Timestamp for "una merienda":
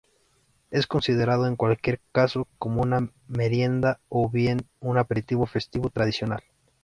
2.81-3.99